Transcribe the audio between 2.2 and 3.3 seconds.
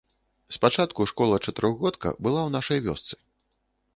была ў нашай вёсцы.